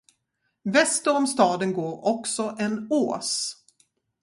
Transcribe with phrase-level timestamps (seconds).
[0.63, 3.53] Väster om staden går också en ås.